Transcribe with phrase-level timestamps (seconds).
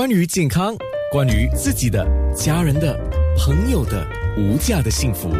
[0.00, 0.74] 关于健康，
[1.12, 2.98] 关于自己的、家人的、
[3.36, 4.02] 朋友的
[4.38, 5.30] 无价的幸福，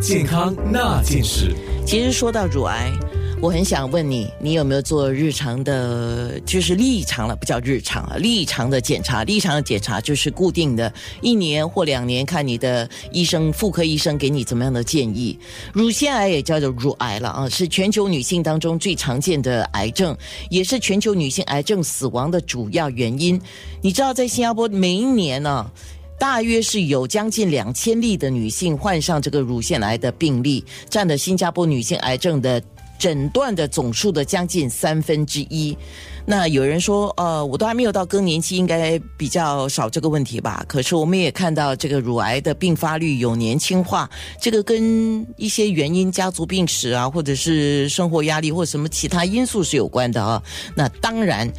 [0.00, 1.54] 健康那件事。
[1.84, 2.90] 其实说到乳癌。
[3.38, 9.24] 我很想问你，你有没有做日常的，就是例常了，不叫日常啊，例常的检查。
[9.24, 15.38] 例常的检查就是固定的，一年或两年看你的医生，妇科医生给你怎么样的建议。
[15.74, 20.16] 乳腺癌也叫做乳癌了啊，是全球女性当中最常见的癌症，
[20.48, 23.38] 也是全球女性癌症死亡的主要原因。
[23.82, 25.70] 你知道，在新加坡每一年呢，
[26.18, 32.60] 大约是有将近两千例的女性患上这个乳腺癌的病例，占了新加坡女性癌症的。
[32.98, 35.76] 诊断的总数的将近三分之一，
[36.24, 40.64] 那有人说，呃，我都还没有到更年期，应该比较少这个问题吧？
[40.66, 44.08] 可是我们也看到这个乳癌的并发率有年轻化，
[44.40, 50.42] 这个跟一些原因、家族病史啊，或者是生活压力或什么其他因素是有关的啊。
[50.74, 51.50] 那当然，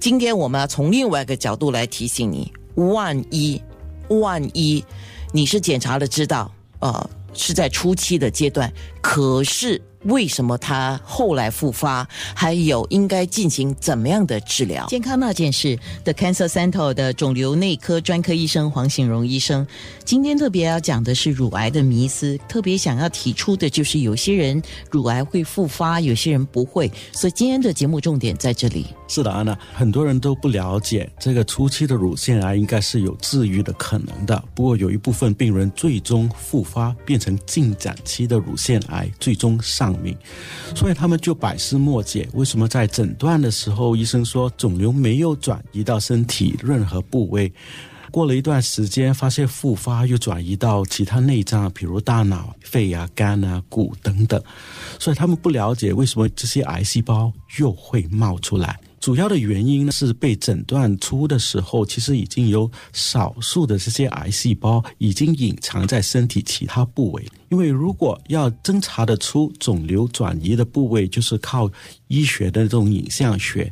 [0.00, 3.60] 今天我们要从另外一个角度来提醒你，万一
[4.08, 4.84] 万一
[5.32, 9.82] 你是检查了知道，呃，是在初期的阶段，可是。
[10.04, 12.06] 为什么他后来复发？
[12.34, 14.86] 还有应该进行怎么样的治疗？
[14.86, 19.66] 健康那件事，The Cancer Center 的肿瘤内科专科医生黄醒荣医生，
[20.04, 28.86] 今天特别要讲的是乳癌的迷思，特别想要提出的就是有些人乳癌会复发，有些人不会，所以今天的节目重点在这里。
[29.08, 39.93] 是的，安娜，很多人都不了解这个初期的乳腺癌应该是有治愈的可能的，不过有一部分病人最终复发变成进展期的乳腺癌，最终上。
[39.98, 40.16] 命，
[40.74, 47.52] 所以他们就百思莫解，为什么在诊断的时候，医生说肿瘤没有转移到身体任何部位，
[48.10, 54.42] 过了一段时间发现复发又转移到其他内脏，比如大脑、肺啊、肝啊、骨等等，
[54.98, 58.78] 所以他们不了解为什么这些癌细胞又会冒出来。
[59.04, 67.22] 主要的原因呢是被诊断出的时候，其实已经有少数的这些癌细胞已经隐藏在身体其他部位。
[67.50, 71.70] 因为如果要侦查得出肿瘤转移的部位，就是靠
[72.08, 73.70] 医学的这种影像学。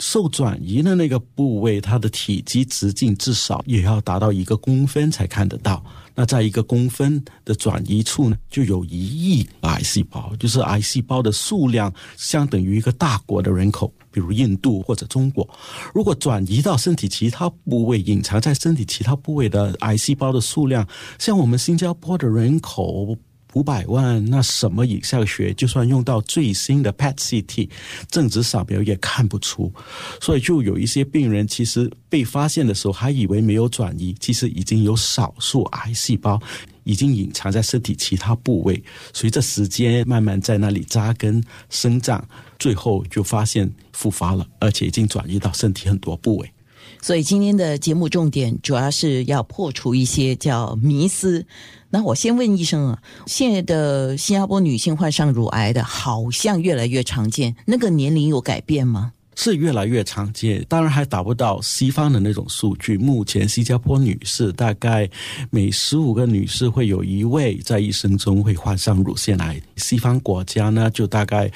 [0.00, 5.82] 受转移的那个部位，它的体积直径至少也要达到一个公分才看得到。
[6.18, 15.48] 那在一个公分的转移处呢，就有一亿癌细胞，就是癌细胞的数量相等于一个大国的人口，比如印度或者中国。
[15.94, 20.84] 如果转移到身体其他部位，隐藏在身体其他部位的癌细胞的数量，
[21.20, 23.16] 像我们新加坡的人口。
[23.54, 27.68] 五百万，那什么影像学，就算用到最新的 PET CT
[28.10, 29.72] 正子扫描也看不出，
[30.20, 36.40] 所以就有一些病人其实被发现的时候还以为没有转移，其实已经有少数癌细胞
[36.84, 38.82] 已经隐藏在身体其他部位，
[39.12, 42.26] 随着时间慢慢在那里扎根生长，
[42.58, 46.52] 最后就发现复发了，而且已经转移到身体很多部位。
[47.00, 51.44] 所以今天的节目重点主要是要破除一些叫迷思。
[51.90, 59.12] 那我先问医生啊，现在的新加坡女性患上乳癌的，好像越来越常见，那个年龄有改变吗？
[59.40, 62.98] 是越来越常见，当然还达不到西方的那种数据。
[62.98, 65.08] 目前新加坡女士大概
[65.48, 71.48] 每十五个女士会有一位在一生中会患上乳腺癌，西方国家呢就大概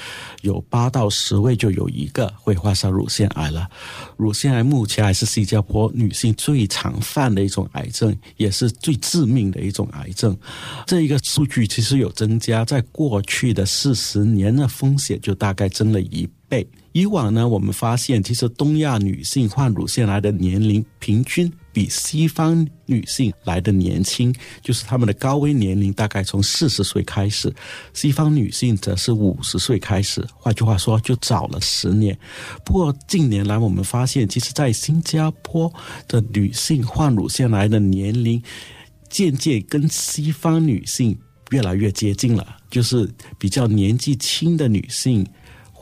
[0.43, 3.69] 有八到十位就有一个会患上乳腺癌了。
[4.17, 10.39] 乳腺癌目前还是新加坡女性最常犯的一种癌症，也是最致命的一种癌症。
[10.87, 16.69] 这一个数据其实有增加，在过去的四十年的风险就大概增了一倍。
[16.93, 24.31] 以往呢，我们发现其实东亚女性患乳腺癌的年龄平均比西方女性来的年轻，
[24.61, 27.51] 就是她们的高危年龄大概从四十岁开始，
[27.95, 30.23] 西方女性则是五十岁开始。
[30.35, 32.15] 换句话说，就早了十年。
[32.63, 35.73] 不过近年来我们发现，其实，在新加坡
[36.07, 38.43] 的女性患乳腺癌的年龄
[39.09, 41.19] 渐渐跟西方女性
[41.53, 45.27] 越来越接近了，就是比较年纪轻的女性。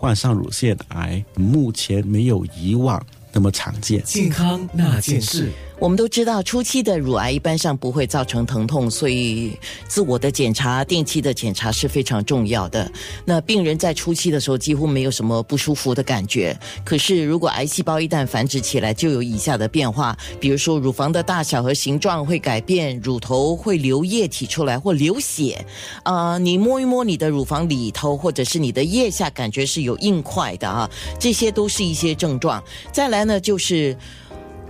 [0.00, 4.02] 患上乳腺癌，目前没有以往那么常见。
[4.02, 5.52] 健康那件事。
[5.80, 12.92] 我们都知道，初期的乳癌一般上不会造成疼痛，所以自我的检查、定期的检查是非常重要的。
[13.24, 16.54] 那病人在初期的时候几乎没有什么不舒服的感觉，
[16.84, 25.65] 可是如果癌细胞一旦繁殖起来，就有以下的变化，比如说乳房的大小和形状会改变，乳头会流液体出来或流血，
[26.03, 32.62] 啊，你摸一摸你的乳房里头或者是你的腋下，感觉是有硬块的啊，这些都是一些症状。
[32.92, 33.97] 再来呢，就是。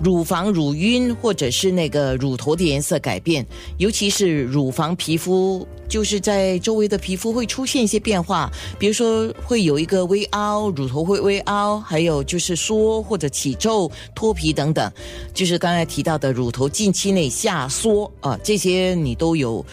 [0.03, 3.47] 乳房乳晕或者是那个乳头的颜色改变，
[3.79, 14.91] 尤其是乳房皮肤，就是在周围的皮肤会出现一些变化，比如说会有一个微凹，乳头会微凹，还有就是缩或者起皱、脱皮等等，
[15.35, 19.65] 就是刚才提到的乳头近期内下缩啊，这些你都有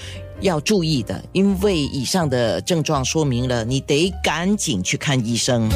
[0.41, 5.69] 要注意的，因为以上的症状说明了你得赶紧去看医生。